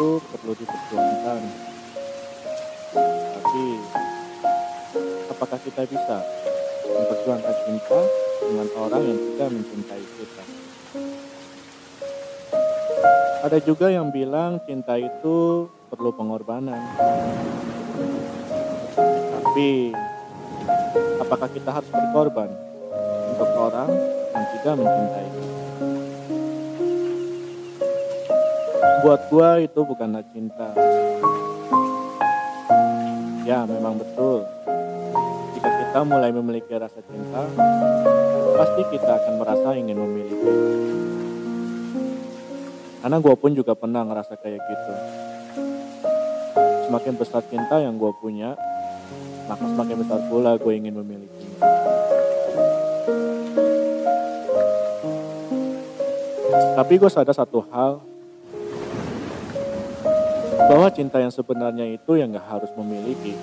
[0.00, 1.40] itu perlu diperjuangkan.
[3.36, 3.64] Tapi
[5.28, 6.16] apakah kita bisa
[6.88, 8.00] memperjuangkan cinta
[8.40, 10.44] dengan orang yang tidak mencintai kita?
[13.44, 16.80] Ada juga yang bilang cinta itu perlu pengorbanan.
[19.36, 19.92] Tapi
[21.20, 22.48] apakah kita harus berkorban
[23.36, 23.92] untuk orang
[24.32, 25.49] yang tidak mencintai kita?
[28.80, 30.72] Buat gua itu bukanlah cinta.
[33.44, 34.46] Ya, memang betul.
[35.56, 37.44] Jika kita mulai memiliki rasa cinta,
[38.56, 40.52] pasti kita akan merasa ingin memiliki.
[43.00, 44.92] Karena gue pun juga pernah ngerasa kayak gitu.
[46.84, 48.52] Semakin besar cinta yang gue punya,
[49.48, 51.44] maka semakin besar pula gue ingin memiliki.
[56.76, 58.04] Tapi gue sadar satu hal,
[60.70, 63.34] bahwa cinta yang sebenarnya itu yang gak harus memiliki.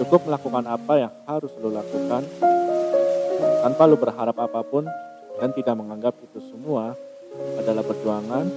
[0.00, 2.24] Cukup melakukan apa yang harus lo lakukan,
[3.60, 4.88] tanpa lo berharap apa pun,
[5.36, 6.96] dan tidak menganggap itu semua
[7.60, 8.48] adalah perjuangan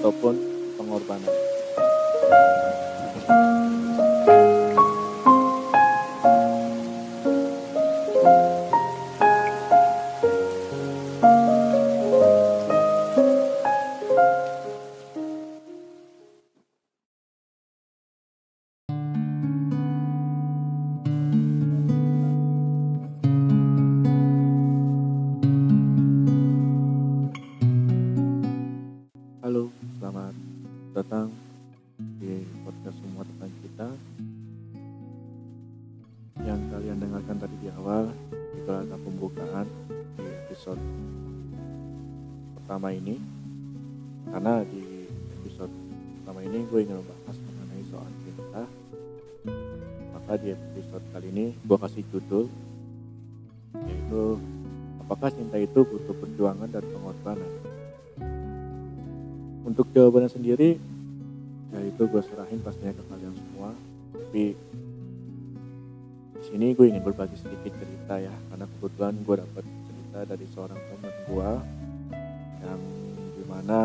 [0.00, 0.34] ataupun
[0.80, 1.34] pengorbanan.
[32.94, 33.88] Semua tentang kita.
[36.46, 38.12] Yang kalian dengarkan tadi di awal
[38.54, 39.66] itu adalah pembukaan
[40.18, 40.82] di episode
[42.60, 43.18] pertama ini.
[44.30, 45.06] Karena di
[45.42, 45.72] episode
[46.20, 48.62] pertama ini gue ingin membahas mengenai soal cinta.
[50.14, 52.46] Maka di episode kali ini gue kasih judul
[53.86, 54.40] yaitu
[55.06, 57.52] apakah cinta itu butuh perjuangan dan pengorbanan.
[59.66, 60.78] Untuk jawabannya sendiri,
[61.76, 63.70] ya itu gue serahin pastinya ke kalian semua.
[64.16, 64.44] Tapi
[66.36, 70.80] di sini gue ingin berbagi sedikit cerita ya, karena kebetulan gue dapat cerita dari seorang
[70.80, 71.50] teman gue
[72.64, 72.80] yang
[73.36, 73.78] di mana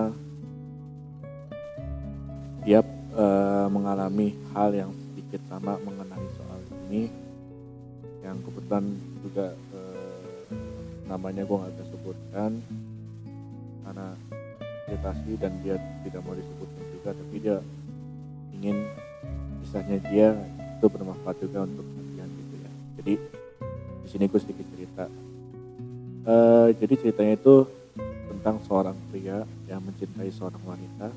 [2.63, 2.79] dia
[3.17, 7.11] eh, mengalami hal yang sedikit sama mengenai soal ini,
[8.23, 8.85] yang kebetulan
[9.19, 10.11] juga eh,
[11.11, 12.51] namanya gue nggak bisa sebutkan
[13.83, 14.15] karena
[14.87, 15.75] privasi dan dia
[16.07, 17.57] tidak mau disebutkan juga tapi dia
[18.61, 18.85] ingin
[19.65, 20.37] kisahnya dia
[20.77, 22.71] itu bermanfaat juga untuk kalian gitu ya.
[23.01, 23.13] Jadi
[24.05, 25.05] di sini gue sedikit cerita.
[26.21, 27.65] Eh, jadi ceritanya itu
[28.29, 31.09] tentang seorang pria yang mencintai seorang wanita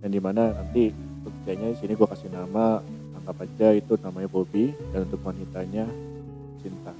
[0.00, 0.88] dan di mana nanti
[1.20, 2.80] untuk di sini gue kasih nama
[3.20, 5.84] anggap aja itu namanya Bobby dan untuk wanitanya
[6.64, 6.96] Cinta.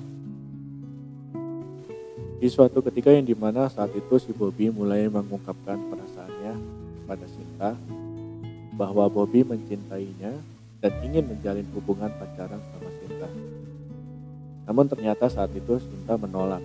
[2.42, 6.54] Di suatu ketika yang di mana saat itu si Bobby mulai mengungkapkan perasaannya
[7.02, 7.70] kepada Sinta
[8.72, 10.32] bahwa Bobby mencintainya
[10.80, 13.28] dan ingin menjalin hubungan pacaran sama Sinta.
[14.66, 16.64] Namun ternyata saat itu Sinta menolak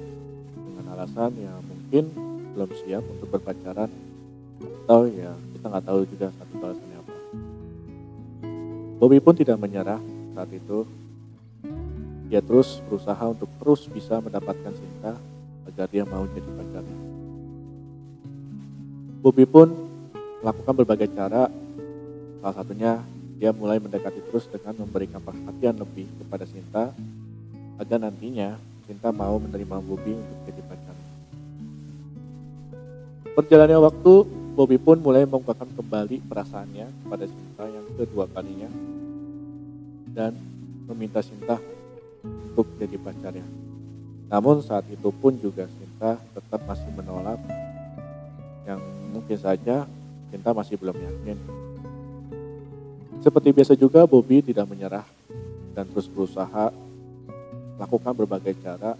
[0.56, 2.10] dengan alasan yang mungkin
[2.56, 3.92] belum siap untuk berpacaran
[4.58, 7.16] atau ya kita nggak tahu juga saat itu alasannya apa.
[8.98, 10.02] Bobby pun tidak menyerah
[10.34, 10.88] saat itu.
[12.28, 15.16] Dia terus berusaha untuk terus bisa mendapatkan Sinta
[15.70, 17.00] agar dia mau jadi pacarnya.
[19.22, 19.68] Bobby pun
[20.42, 21.52] melakukan berbagai cara,
[22.42, 22.92] salah satunya
[23.38, 26.90] dia mulai mendekati terus dengan memberikan perhatian lebih kepada Sinta
[27.78, 28.58] agar nantinya
[28.90, 31.10] Sinta mau menerima Bobby untuk jadi pacarnya.
[33.38, 34.14] Berjalannya waktu,
[34.58, 38.70] Bobby pun mulai mengungkapkan kembali perasaannya kepada Sinta yang kedua kalinya
[40.18, 40.34] dan
[40.90, 41.62] meminta Sinta
[42.26, 43.46] untuk jadi pacarnya.
[44.34, 47.38] Namun saat itu pun juga Sinta tetap masih menolak
[48.66, 48.82] yang
[49.14, 49.86] mungkin saja
[50.34, 51.67] Sinta masih belum yakin.
[53.22, 55.06] Seperti biasa juga Bobby tidak menyerah
[55.74, 56.74] dan terus berusaha
[57.78, 58.98] melakukan berbagai cara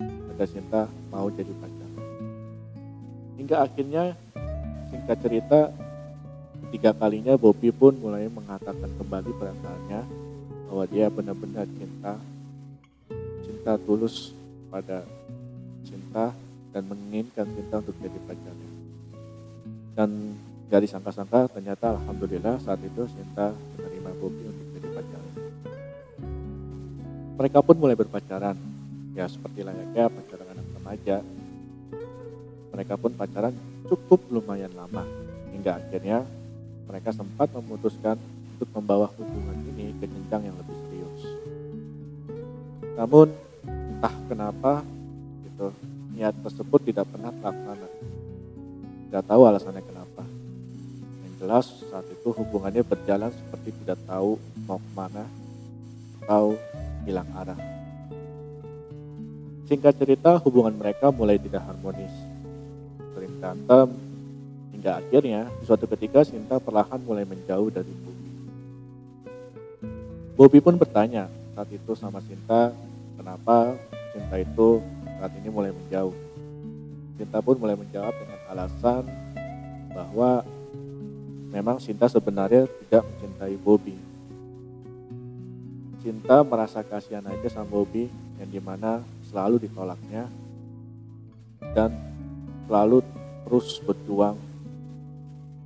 [0.00, 1.90] agar Sinta mau jadi pacar.
[3.36, 4.04] Hingga akhirnya
[4.88, 5.60] singkat cerita
[6.68, 10.00] ketiga kalinya Bobby pun mulai mengatakan kembali perasaannya
[10.68, 12.20] bahwa dia benar-benar cinta
[13.44, 14.36] cinta tulus
[14.68, 15.04] pada
[15.84, 16.32] cinta
[16.72, 18.70] dan menginginkan cinta untuk jadi pacarnya.
[19.96, 20.10] Dan
[20.68, 25.32] gak disangka-sangka ternyata Alhamdulillah saat itu cinta menerima Bobby untuk jadi pacarnya.
[27.40, 28.56] Mereka pun mulai berpacaran,
[29.16, 31.16] ya seperti layaknya pacaran anak remaja.
[32.76, 33.54] Mereka pun pacaran
[33.88, 35.08] cukup lumayan lama,
[35.56, 36.22] hingga akhirnya
[36.84, 38.20] mereka sempat memutuskan
[38.58, 41.22] untuk membawa hubungan ini ke jenjang yang lebih serius.
[42.98, 43.30] namun
[43.62, 44.82] entah kenapa
[45.46, 45.70] gitu
[46.18, 47.86] niat tersebut tidak pernah terlaksana
[49.06, 50.22] tidak tahu alasannya kenapa
[51.38, 54.36] jelas saat itu hubungannya berjalan seperti tidak tahu
[54.66, 55.24] mau ke mana
[56.26, 56.58] atau
[57.06, 57.56] hilang arah.
[59.70, 62.12] Singkat cerita hubungan mereka mulai tidak harmonis.
[63.14, 63.86] Sering berantem
[64.74, 68.30] hingga akhirnya di suatu ketika Sinta perlahan mulai menjauh dari Bobby.
[70.34, 72.74] Bobby pun bertanya saat itu sama Sinta
[73.14, 73.78] kenapa
[74.12, 74.82] cinta itu
[75.18, 76.16] saat ini mulai menjauh.
[77.18, 79.02] Sinta pun mulai menjawab dengan alasan
[79.90, 80.46] bahwa
[81.48, 83.96] memang Sinta sebenarnya tidak mencintai Bobby.
[86.04, 88.08] Cinta merasa kasihan aja sama Bobby
[88.38, 90.28] yang di mana selalu ditolaknya
[91.74, 91.90] dan
[92.68, 93.02] selalu
[93.44, 94.36] terus berjuang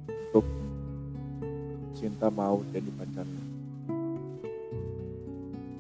[0.09, 0.47] untuk
[1.99, 3.43] Sinta mau jadi pacarnya.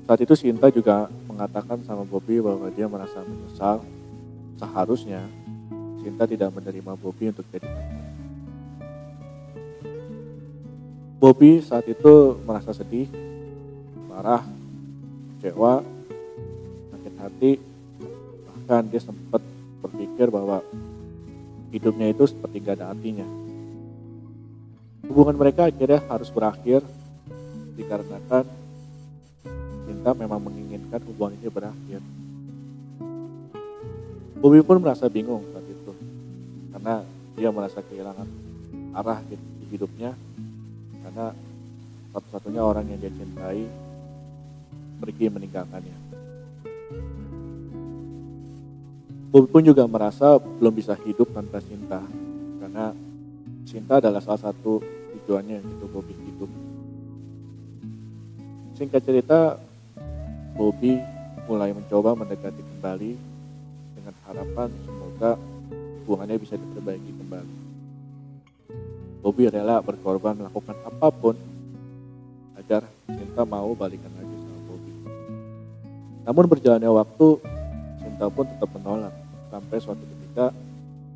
[0.02, 3.80] Saat itu Sinta juga mengatakan sama Bobby bahwa dia merasa menyesal.
[4.58, 5.24] Seharusnya
[6.02, 8.01] Sinta tidak menerima Bobby untuk jadi pacar.
[11.22, 13.06] Bobby saat itu merasa sedih,
[14.10, 14.42] marah,
[15.38, 15.78] kecewa,
[16.90, 17.52] sakit hati,
[18.50, 19.38] bahkan dia sempat
[19.86, 20.66] berpikir bahwa
[21.70, 23.22] hidupnya itu seperti gak ada artinya.
[25.06, 26.82] Hubungan mereka akhirnya harus berakhir
[27.78, 28.42] dikarenakan
[29.86, 32.02] kita memang menginginkan hubungan ini berakhir.
[34.42, 35.94] Bobby pun merasa bingung saat itu
[36.74, 37.06] karena
[37.38, 38.26] dia merasa kehilangan
[38.98, 39.38] arah di
[39.70, 40.18] hidupnya
[41.02, 41.26] karena
[42.12, 43.66] satu-satunya orang yang dia cintai
[45.02, 45.96] pergi meninggalkannya.
[49.32, 52.04] Bobby pun juga merasa belum bisa hidup tanpa cinta
[52.60, 52.92] karena
[53.64, 54.84] cinta adalah salah satu
[55.16, 56.50] tujuannya untuk Bobby hidup.
[58.76, 59.56] Singkat cerita,
[60.52, 61.00] Bobby
[61.48, 63.12] mulai mencoba mendekati kembali
[63.96, 65.40] dengan harapan semoga
[66.04, 67.61] hubungannya bisa diperbaiki kembali.
[69.22, 71.38] Bobby rela berkorban melakukan apa pun
[72.58, 74.92] agar Cinta mau balikan lagi sama Bobby.
[76.26, 77.28] Namun berjalannya waktu,
[78.02, 79.14] Cinta pun tetap menolak
[79.46, 80.50] sampai suatu ketika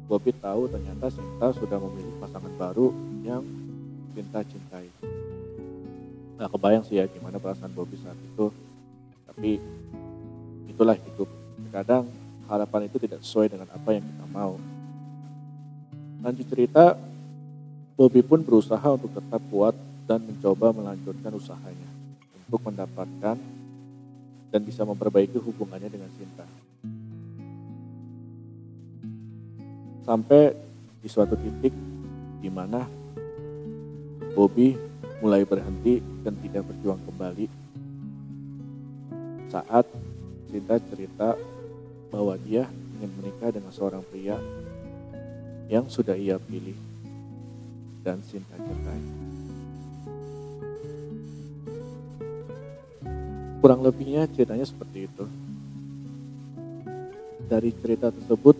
[0.07, 2.95] Bobby tahu ternyata Cinta sudah memilih pasangan baru
[3.27, 3.43] yang
[4.15, 4.87] Cinta cintai.
[6.39, 8.55] Nah kebayang sih ya gimana perasaan Bobby saat itu
[9.27, 9.61] tapi
[10.71, 11.29] itulah hidup
[11.75, 12.09] kadang
[12.49, 14.57] harapan itu tidak sesuai dengan apa yang kita mau
[16.25, 16.97] lanjut cerita
[17.97, 19.73] Bobby pun berusaha untuk tetap kuat
[20.05, 21.89] dan mencoba melanjutkan usahanya
[22.45, 23.41] untuk mendapatkan
[24.53, 26.45] dan bisa memperbaiki hubungannya dengan Sinta.
[30.05, 30.53] Sampai
[31.01, 31.73] di suatu titik
[32.45, 32.85] di mana
[34.37, 34.77] Bobby
[35.25, 37.49] mulai berhenti dan tidak berjuang kembali
[39.49, 39.89] saat
[40.47, 41.35] Cinta cerita
[42.13, 44.39] bahwa dia ingin menikah dengan seorang pria
[45.67, 46.86] yang sudah ia pilih
[48.07, 49.03] dan Cinta cintai.
[53.59, 55.27] Kurang lebihnya ceritanya seperti itu.
[57.51, 58.55] Dari cerita tersebut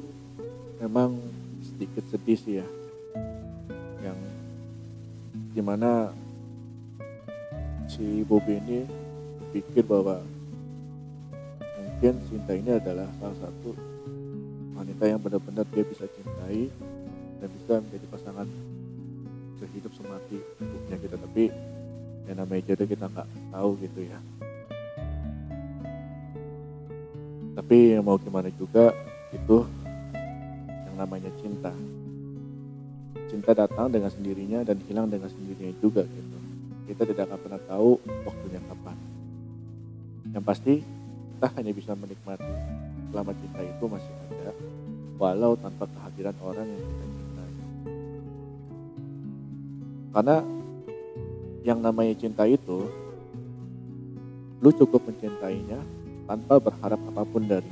[0.83, 1.15] memang
[1.63, 2.67] sedikit sedih sih ya.
[4.03, 4.19] Yang
[5.55, 6.11] di mana
[7.87, 8.83] si Bobby ini
[9.39, 10.27] berpikir bahwa
[11.79, 13.79] mungkin Sinta ini adalah salah satu
[14.75, 16.67] wanita yang benar-benar dia bisa cintai
[17.39, 18.66] dan bisa menjadi pasangan
[19.77, 21.53] sehidup semati hidupnya kita tapi
[22.25, 24.19] yang namanya jodoh kita nggak tahu gitu ya.
[27.61, 28.97] Tapi mau gimana juga
[29.37, 29.69] itu
[30.65, 31.77] yang namanya cinta.
[33.29, 36.39] Cinta datang dengan sendirinya dan hilang dengan sendirinya juga gitu.
[36.89, 38.97] Kita tidak akan pernah tahu waktunya kapan.
[40.33, 42.53] Yang pasti kita hanya bisa menikmati
[43.13, 44.57] selama cinta itu masih ada
[45.21, 47.16] walau tanpa kehadiran orang yang kita cintai
[50.17, 50.41] karena
[51.61, 52.89] yang namanya cinta itu
[54.65, 55.77] lu cukup mencintainya
[56.25, 57.69] tanpa berharap apa pun dari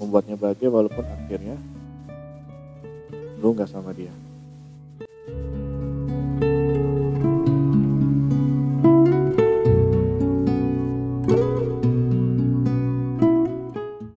[0.00, 1.60] membuatnya bahagia walaupun akhirnya
[3.36, 4.08] lu nggak sama dia